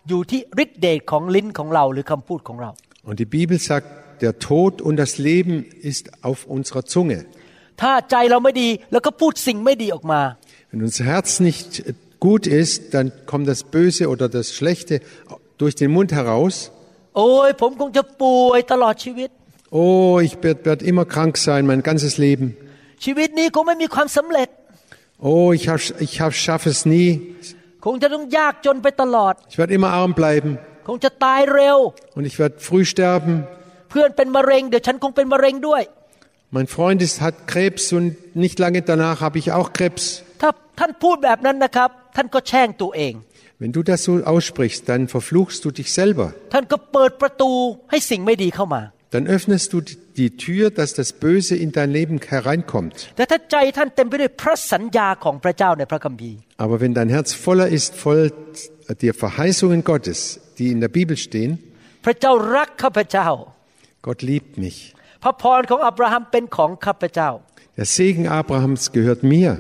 [0.09, 2.71] อยู่ที่ฤทธิเดชของลิ้นของเราหรือคำพูดของเรา
[3.09, 3.87] Und die Bibel sagt,
[4.22, 7.26] der Tod und das Leben ist auf unserer Zunge.
[10.72, 11.84] Wenn unser Herz nicht
[12.20, 15.00] gut ist, dann kommt das Böse oder das Schlechte
[15.58, 16.72] durch den Mund heraus.
[19.70, 22.56] Oh, ich werde immer krank sein, mein ganzes Leben.
[25.20, 25.68] Oh, ich,
[26.00, 27.36] ich schaffe es nie.
[29.50, 30.58] Ich werde immer arm bleiben.
[32.16, 33.46] Und ich werde früh sterben.
[33.91, 35.83] เพื่อนเป็นมะเร็งเดี๋ยวฉันคงเป็นมะเร็งด้วย
[36.57, 40.05] Mein Freund ist, hat Krebs und nicht lange danach habe ich auch Krebs.
[40.41, 43.15] ถ้าท่านพูดแบบนั้นนะครับ ท่านก็แช่งตัวเอง
[43.63, 46.27] Wenn du das so aussprichst, dann verfluchst du dich selber.
[46.55, 47.53] ท่านก็เปิดประตู
[47.91, 48.83] ให้สิ่งไม่ดีเข้ามา
[49.15, 49.79] Dann öffnest du
[50.21, 52.97] die Tür, dass das Böse in dein Leben hereinkommt.
[53.17, 58.23] แต่ถ้าใจท่านเต็มไปด้วยพระสัญญาของพระเจ้าในพระคัมภีร์ Aber wenn dein Herz voller ist, voll
[59.05, 60.19] der Verheißungen Gottes,
[60.59, 61.53] die in der Bibel stehen,
[62.05, 63.29] พระเจ้ารักข้าพเจ้า
[64.07, 64.79] Gott liebt mich.
[65.23, 67.31] พระพรของอับราฮัมเป็นของข้าพเจ้า
[67.79, 69.51] Der Segen Abrahams gehört mir.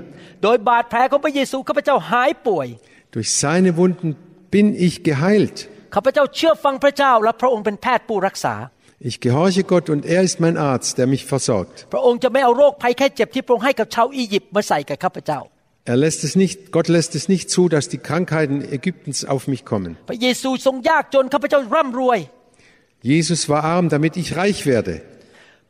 [0.43, 2.67] โดยบาดแผลของพระเยซูข้าพเจ้าหายป่วย
[3.15, 4.09] Durch seine Wunden
[4.55, 5.57] bin ich geheilt.
[5.95, 8.55] ข้าพเจ้าเชื่อฟังพระเจ้า และพระองค์เป็นแพทย์ผู้รักษา
[9.11, 11.77] Ich gehorche Gott und er ist mein Arzt, der mich versorgt.
[11.93, 15.41] พระองค์จะไม่เอาโรคภัยแค่เจ็บที่พระองค์ให้กับชาวอียิปต์มาใส่กับข้าพเจ้า
[15.93, 19.63] Er lässt es nicht, Gott lässt es nicht zu, dass die Krankheiten Ägyptens auf mich
[19.65, 19.91] kommen.
[23.03, 24.95] Jesus war arm, damit ich reich werde.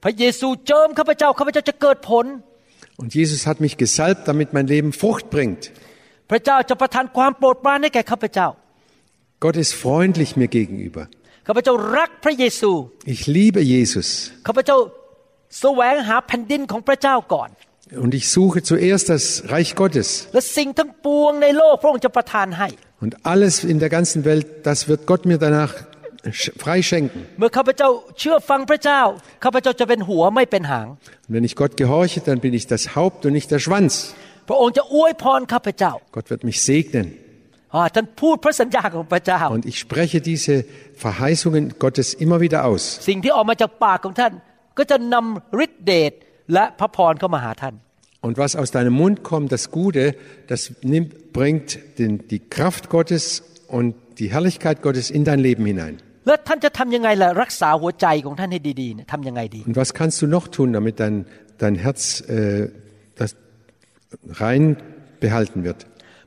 [0.03, 2.27] พระเยซูเจิมข้าพเจ้าข้าพเจ้าจะเกิดผล
[3.01, 5.63] Und Jesus hat mich gesalbt, damit mein Leben Frucht bringt.
[6.31, 8.49] พระเจ้าจะประทานความโปรดปรานให้แก่ข้าพเจ้า
[9.45, 11.05] Gott ist freundlich mir gegenüber.
[11.47, 12.71] ข้าพเจ้ารักพระเยซู
[13.15, 14.09] Ich liebe Jesus.
[14.47, 14.77] ข้าพเจ้า
[15.61, 17.51] แสวงหาแผ่นดินของพระเจ้าก่อน
[18.05, 20.09] Und ich suche zuerst das Reich Gottes.
[20.35, 22.69] และสิ่งทั้งปวงในโลกพระองค์จะประทานให้
[23.05, 25.73] Und alles in der ganzen Welt, das wird Gott mir danach
[26.34, 27.26] freischenken.
[31.28, 34.14] Wenn ich Gott gehorche, dann bin ich das Haupt und nicht der Schwanz.
[36.12, 37.14] Gott wird mich segnen.
[39.52, 40.64] Und ich spreche diese
[40.96, 43.00] Verheißungen Gottes immer wieder aus.
[48.22, 50.16] Und was aus deinem Mund kommt, das Gute,
[50.48, 55.98] das nimmt, bringt den, die Kraft Gottes und die Herrlichkeit Gottes in dein Leben hinein.
[56.28, 61.16] และท่านจะทำยังไงล่ะรักษาหัวใจของท่านให้ดีๆเนี่ยทำยังไงดี Und was kannst du noch tun, damit dein,
[61.62, 62.70] dein Herz äh,
[63.20, 63.30] das
[64.42, 64.64] rein
[65.24, 65.80] behalten wird?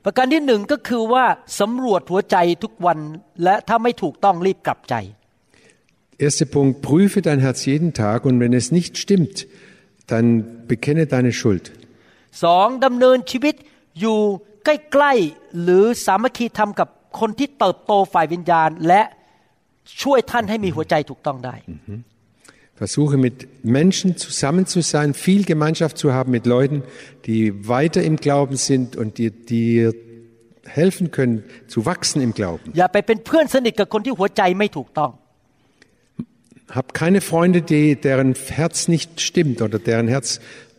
[0.05, 1.25] ประการที่หนึ่งก็คือว่า
[1.59, 2.99] สำรวจหัวใจทุกวัน
[3.43, 4.95] และถ้าไม่ถูกต้องรีบกลับใจ
[6.25, 9.37] Erster Punkt, prüfe dein Herz jeden Tag und wenn es nicht stimmt,
[10.11, 10.25] dann
[10.71, 11.65] bekenne deine Schuld.
[12.43, 13.55] สองดำเนินชีวิต
[13.99, 14.19] อยู่
[14.65, 16.87] ใกล้ๆหรือสามัคคีธรรมกับ
[17.19, 19.01] คนที่เติบโตฝ่ายวิญญาณและ
[20.02, 21.54] ช่วยท่านให้มีหัวใจถูกต้องได้
[22.84, 23.36] Versuche mit
[23.78, 26.82] Menschen zusammen zu sein, viel Gemeinschaft zu haben mit Leuten,
[27.24, 29.94] die weiter im Glauben sind und dir, dir
[30.66, 32.66] helfen können, zu wachsen im Glauben.
[32.78, 35.10] อย่าไปเป็นเพื่อนสนิทกับคนที่หัวใจไม่ถูกต้อง
[36.78, 40.26] Hab keine Freunde, die, deren Herz nicht stimmt oder deren Herz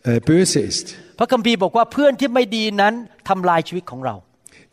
[0.04, 0.86] äh, böse ist.
[1.18, 2.94] พระคัมภีร์บอกว่าเพื่อนที่ไม่ดีนั้น
[3.28, 4.14] ทำลายชีวิตของเรา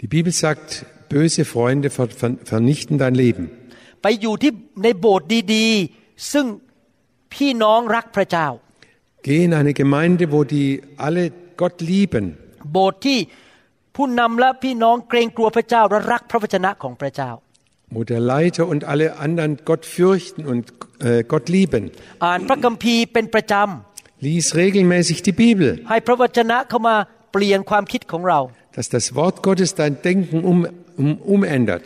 [0.02, 0.68] Die Bibel sagt,
[1.16, 3.44] böse Freunde ver, ver, vernichten dein Leben.
[4.03, 6.47] ไปอยู่ที่ในโบสถ์ดีๆ ซึ่ง
[7.35, 8.49] พี่น้องรักพระเจ้า
[9.27, 10.69] Geh in eine Gemeinde, wo die
[11.07, 11.25] alle
[11.61, 12.25] Gott lieben,
[12.73, 13.19] โบสถ์ที่
[13.97, 17.31] ผู้นำและพี่น้องเกรงกลัวพระเจ้าและรักพระวจนะของพระเจ้า
[17.97, 20.65] wo der Leiter und alle anderen Gott fürchten und
[21.09, 21.83] äh, Gott lieben.
[22.25, 26.97] อ่านพระคัมภีร์เป็นประจำ Lies regelmäßig die Bibel, ให้พระวจนะเข้ามา
[27.33, 28.39] เปลี่ยนความคิดของเรา
[28.77, 30.59] dass das Wort Gottes dein Denken um,
[31.02, 31.86] um, umändert.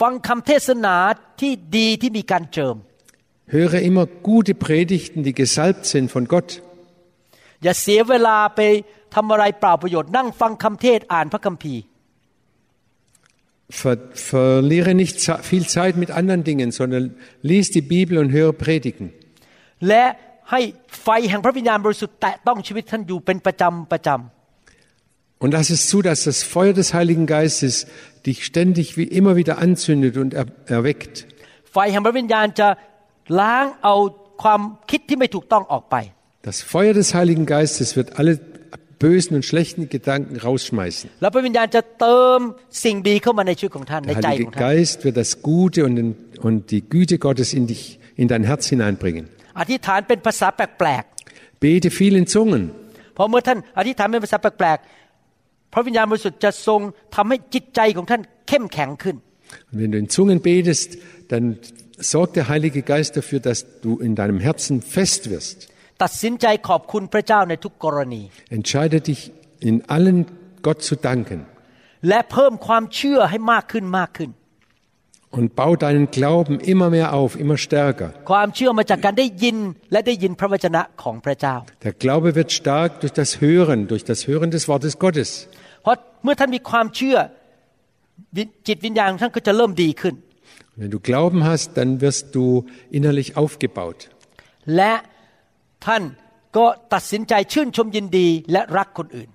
[0.00, 0.94] ฟังคำเทศนา
[1.40, 2.76] ที่ดีที่มีการเจิม
[3.56, 6.50] Höre immer gute Predigten, die gesalbt sind von Gott.
[7.62, 8.60] อย่าเสียเวลาไป
[9.14, 11.82] ทำอะไรเปล่าประโยชน์นั่งฟังคำเทศอ่านพระคัมภีร์
[13.80, 13.96] Ver,
[14.32, 17.04] verliere nicht Ze- viel Zeit mit anderen Dingen, sondern
[17.50, 19.06] lies die Bibel und höre Predigen.
[19.88, 20.04] และ
[20.50, 20.60] ให้
[21.02, 24.08] ไฟแห่งพระวิญญาณบริสุทธิ์แตะต้องชีวิตท่านอยู่เป็นประจำประจ
[25.40, 27.86] Und lass es zu, dass das Feuer des Heiligen Geistes
[28.24, 31.14] dich ständig wie immer wieder anzündet und er, erweckt.
[31.26, 32.68] ำไฟแห่งพระวิญญาณจะ
[33.40, 33.94] ล้างเอา
[34.42, 35.96] ความคิดที่ไม่ถูกต้องออกไป
[36.48, 38.32] Das Feuer des Heiligen Geistes wird alle
[39.04, 41.06] bösen und schlechten Gedanken rausschmeißen.
[41.22, 42.38] แล้วพระวิญญาณจะเติม
[42.84, 46.10] สิ่งดีเข้ามาในชีวิตของท่านใน Der ใจ Heilige ของท่าน Geist wird das Gute und, den,
[46.46, 47.82] und die Güte Gottes in dich,
[48.22, 49.24] in dein Herz hineinbringen.
[49.60, 51.04] อธิษฐานเป็นภาษาแปลก
[51.62, 52.64] Bete viel in Zungen.
[52.90, 54.99] ๆเพราะเมื่อท่านอธิษฐานเป็นภาษาแปลกๆ
[55.72, 56.80] พระวิญญาณบริสุทธิ์จะทรง
[57.14, 59.16] ทำให้จิตใจของท่านเข้มแข็งขึ้น
[59.70, 60.88] Und wenn du in Zungen betest,
[61.32, 61.44] dann
[62.12, 65.58] sorgt der Heilige Geist dafür, dass du in deinem Herzen fest wirst.
[66.02, 68.22] ตัดสินใจขอบคุณพระเจ้าในทุกกรณี
[68.56, 69.20] Entscheide dich
[69.68, 70.18] in allen
[70.66, 71.40] Gott zu danken
[72.08, 74.30] และเพิ่มความเชื่อให้มากขึ้นมากขึ้น
[75.36, 78.08] und bau deinen Glauben immer mehr auf, immer stärker.
[78.30, 79.56] ความเชื่อมาจากการได้ยิน
[79.92, 85.28] และได้ยินพระวจนะของพระเจ้า Der Glaube wird stark durch das Hören, durch das Hören des Wortes Gottes.
[85.82, 87.18] เพราะเมื่อท่านมีความเชื่อ
[88.36, 90.14] วิจิตวิญญาณของท่านก็จะเริ่มดีขึ้น
[90.80, 92.44] Wenn du Glauben hast, dann wirst du
[92.96, 93.98] innerlich aufgebaut.
[94.76, 94.94] และ
[95.86, 96.02] ท่าน
[96.56, 99.30] ก็ตัดสินใจชื่นชมยินดีและรักคนอื่น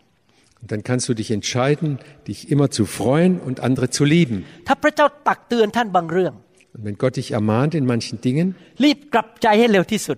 [0.62, 1.90] Und dann kannst du dich entscheiden,
[2.30, 4.38] dich immer zu freuen und andere zu lieben.
[4.68, 6.34] ถ้าพระเจ้าตักเตือนท่านบางเรื่อง
[6.76, 8.48] Und wenn Gott dich ermahnt in manchen Dingen,
[8.84, 10.18] รีบกลับใจให้เร็วที่สุด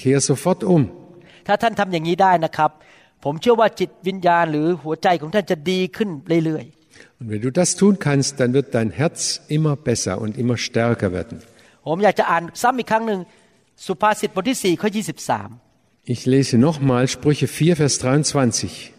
[0.00, 0.82] kehr sofort um.
[1.46, 2.70] ถ้าท่านทำอย่างนี้ได้นะครับ
[3.23, 6.09] ผมเชื่อว่าจิตวิญญาณหรือหัวใจของท่านจะดีขึ้น
[6.45, 6.85] เรื่อยๆ
[7.19, 11.11] Und wenn du das tun kannst, dann wird dein Herz immer besser und immer stärker
[11.13, 11.41] werden.
[16.03, 18.93] Ich lese nochmal Sprüche 4, Vers 23.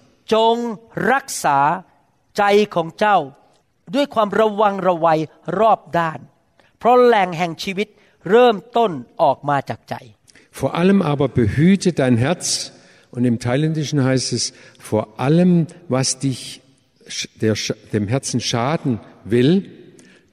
[10.51, 12.73] Vor allem aber behüte dein Herz,
[13.16, 16.62] und im Thailändischen heißt es, vor allem, was dich
[17.08, 19.70] sch- der, sch- dem Herzen schaden will,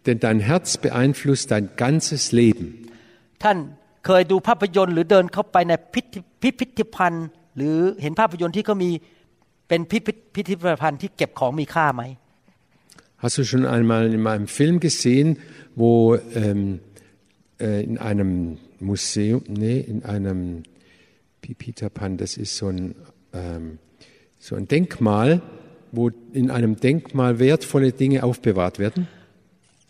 [0.06, 2.66] denn dein Herz beeinflusst dein ganzes Leben.
[3.42, 3.58] ท่าน
[4.06, 7.26] เคยดูภาพยนตร์หรือเดินเข้าไปในพิพิพิพิธภัณฑ์
[7.56, 8.90] หรือเห็นภาพยนตร์ที่เขามี
[9.68, 12.02] เป็นพิพิพิพิธภัณฑ์ที่เก็บของมีค่าไหม
[13.22, 15.28] Hast du schon einmal in meinem Film gesehen,
[15.74, 16.78] wo ähm,
[17.58, 20.62] äh, in einem Museum, nee, in einem
[21.42, 22.94] Pipitapan, das ist so ein,
[23.32, 23.78] ähm,
[24.38, 25.40] so ein Denkmal,
[25.92, 29.08] wo in einem Denkmal wertvolle Dinge aufbewahrt werden?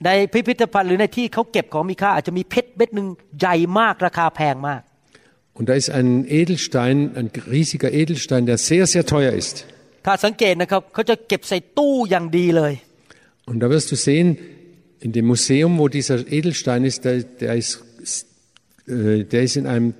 [0.07, 4.83] ในพิพิธภัณฑ์หรือในที่เขาเก็บของมีค่า อาจจะมีเพชรเม็ดหนึ่งใหญ่มากราคาแพงมาก
[5.59, 6.11] Und da ist ein
[6.41, 9.57] Edelstein, ein riesiger Edelstein, der sehr, sehr teuer ist.
[10.07, 12.73] ถ้าสังเกตนะครับเขาจะเก็บใส่ตู้อย่างดีเลย
[13.49, 14.27] Und da wirst du sehen,
[15.01, 17.73] in dem Museum, wo dieser Edelstein ist, der, der, ist,
[18.87, 19.95] äh, der ist in einem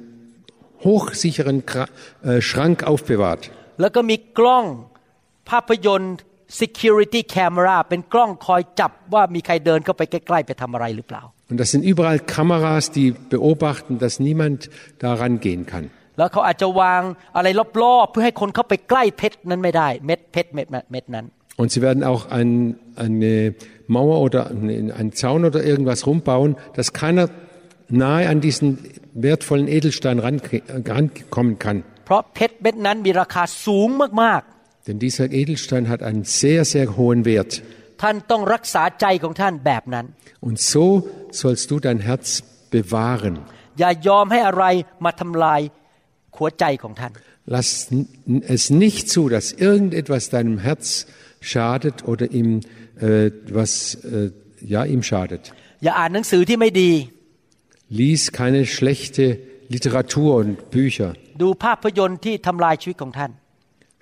[0.87, 1.89] hochsicheren Kra-
[2.25, 3.43] äh, Schrank aufbewahrt.
[3.81, 4.65] แล้วก็มีกล้อง
[5.51, 6.17] ภาพยนตร์
[6.61, 14.59] security camera เป็นกล้องคอยจับว่ามีใครเดินเข้าไปใกล้ๆไปทำอะไรหรือเปล่า Und das sind überall Kameras, die beobachten, dass niemand
[15.03, 15.85] da rangehen kann.
[16.19, 17.03] แล้วเขาอาจจะวาง
[17.37, 17.49] อะไร
[17.83, 21.27] รอบๆ เพื่อให้คนเข้าไปใกล้เพชรนั้นไม่ได้ เม็ดเพชรเม็ดเม็ดนั้น
[21.61, 22.51] Und sie werden auch ein,
[23.07, 23.33] eine
[23.97, 27.25] Mauer oder einen einen Zaun oder irgendwas rumbauen, dass keiner
[28.03, 28.69] nahe an diesen
[29.15, 30.63] wertvollen Edelstein ranke-
[30.95, 31.77] rankommen kann.
[32.07, 33.89] เพราะเพชรเม็ดนั้นมีราคาสูง
[34.23, 34.43] มาก
[34.87, 37.53] Denn dieser Edelstein hat einen sehr, sehr hohen Wert.
[37.79, 40.07] ๆ ท่านต้องรักษาใจของท่านแบบนั้น
[40.47, 40.85] Und so
[41.41, 42.27] sollst du dein Herz
[42.77, 43.35] bewahren.
[43.79, 44.65] อย่ายอมให้อะไร
[45.05, 45.61] มาทำลาย
[46.37, 47.13] หัวใจของท่าน
[47.55, 50.85] Lass n- es nicht zu, dass irgendetwas deinem Herz
[51.53, 52.49] schadet oder ihm
[53.01, 54.31] äh, was äh,
[54.75, 55.43] ja ihm schadet.
[55.85, 56.91] อย่าอ่านหนังสือที่ไม่ดี
[57.99, 59.25] Lies keine schlechte
[59.75, 61.11] Literatur und Bücher.
[61.43, 63.33] ดูภาพยนตร์ที่ทำลายชีวิตของท่าน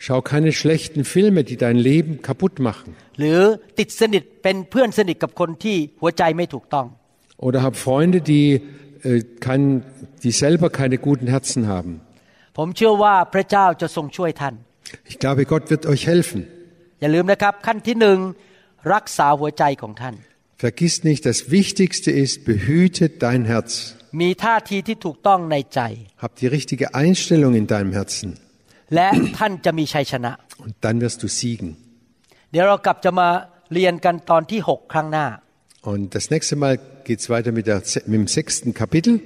[0.04, 2.88] Schau keine schlechten Filme, die dein Leben kaputt machen.
[3.18, 3.40] หรือ
[3.78, 6.86] ติดสนิทเป็นเพื่อนสนิทกับคนที่หัวใจไม่ถูกต้อง
[7.46, 8.46] Oder hab Freunde, die,
[9.08, 9.62] äh, kein,
[10.24, 11.92] die selber keine guten Herzen haben.
[12.58, 14.54] ผมเชื่อว่าพระเจ้าจะทรงช่วยท่าน
[15.10, 16.40] Ich glaube, Gott wird euch helfen.
[17.00, 18.18] อย่าลืมนะครับ ขั้นที่หนึ่ง
[18.94, 20.14] รักษาหัวใจของท่าน
[20.61, 23.95] Vergiss nicht, das Wichtigste ist, behüte dein Herz.
[26.19, 28.37] Hab die richtige Einstellung in deinem Herzen.
[30.59, 31.77] Und dann wirst du siegen.
[35.81, 39.19] Und das nächste Mal geht es weiter mit, der, mit dem sechsten Kapitel.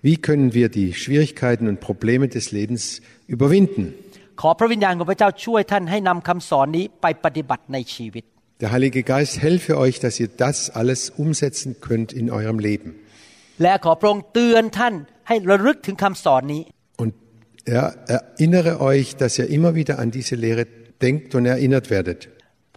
[0.00, 3.92] Wie können wir die Schwierigkeiten und Probleme des Lebens überwinden?
[4.41, 8.23] ขอพระวิญญาณของพระเจ้าช่วยท่านให้นำคำสอนนี้ไปปฏิบัติในชีวิต
[8.63, 12.89] Der Heilige Geist helfe euch, dass ihr das alles umsetzen könnt in eurem Leben.
[13.63, 14.93] และขอพระองค์เตือนท่าน
[15.27, 16.61] ให้ระลึกถึงคำสอนนี้
[17.03, 17.11] Und
[17.77, 17.85] er,
[18.17, 20.63] erinnere euch, dass ihr immer wieder an diese Lehre
[21.05, 22.19] denkt und erinnert werdet.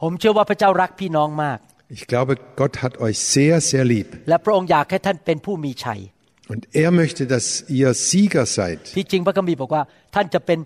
[0.00, 1.58] ผมเชื่อว่าพระเจ้ารักพี่น้องมาก
[1.96, 4.08] Ich glaube, Gott hat euch sehr, sehr lieb.
[4.28, 6.00] และพระองค์อยากให้ท่านเป็นผู้มีชัย
[6.52, 7.46] Und er möchte, dass
[7.78, 8.80] ihr Sieger seid.
[8.96, 9.82] ที่จริงพระคัมภีร์บอกว่า
[10.14, 10.58] ท่านจะเป็น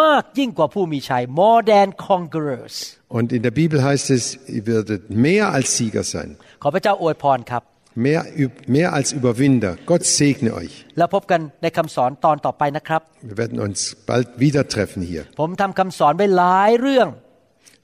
[0.00, 2.74] มากยิ่งกว่าผู้มีชัย more than conquerors
[3.18, 4.22] Und in der Bibel heißt es,
[4.56, 6.28] ihr werdet mehr als Sieger sein.
[6.62, 7.62] ขอพระเจ้าอวยพรครับ
[8.08, 9.72] Mehr, üb- mehr als Überwinder.
[9.90, 10.74] Gott segne euch.
[10.98, 13.78] แล้วพบกันในคำสอนตอนต่อไปนะครับ Wir werden uns
[14.10, 15.22] bald wieder treffen hier.
[15.40, 17.08] ผมทำคำสอนไว้หลายเรื่อง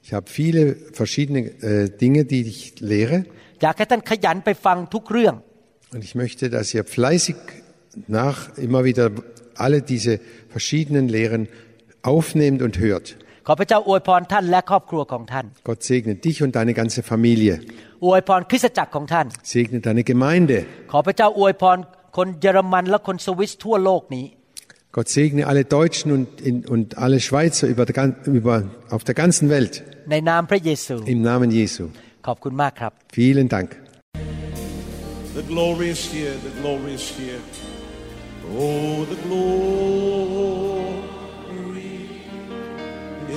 [0.05, 0.61] Ich habe viele
[0.99, 2.59] verschiedene äh, Dinge, die ich
[2.93, 3.17] lehre.
[3.61, 5.35] อยากให้ท่านขยันไปฟังทุกเรื่อง
[5.93, 7.37] Und ich möchte, dass ihr fleißig
[8.19, 9.05] nach immer wieder
[9.65, 10.13] alle diese
[10.53, 11.43] verschiedenen Lehren
[12.13, 13.05] aufnehmt und hört.
[13.47, 17.53] ขอพระเจ้าอวยพรท่านและครอบครัวของท่าน Gott segne dich und deine ganze Familie.
[18.05, 20.57] อวยพรคริสตจักรของท่าน Segne deine Gemeinde.
[20.91, 21.77] ขอพระเจ้าอวยพร
[22.17, 24.25] คนเยอรมันและคนสวิสทั่วโลกนี้
[24.97, 28.55] Gott segne alle Deutschen und, in, und alle Schweizer über, der, gan- über,
[28.95, 29.73] auf der ganzen Welt.
[30.11, 31.83] ในนามพระเยซู Im Namen Jesu.
[32.27, 33.69] ขอบคุณมากครับ Vielen Dank.
[35.39, 37.41] The glory is here, the glory is here.
[38.61, 41.06] Oh, the glory is here.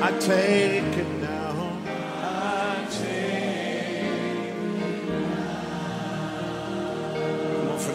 [0.00, 1.21] I take it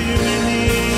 [0.00, 0.89] you in